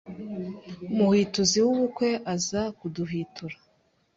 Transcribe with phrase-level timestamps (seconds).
[0.91, 3.55] umuhwituzi w’ubukwe aza kuduhwitura